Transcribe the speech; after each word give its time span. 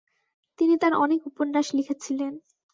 তিনি 0.59 0.73
তার 0.77 0.93
অনেক 1.03 1.19
উপন্যাস 1.29 1.67
লিখেছিলেন। 1.77 2.33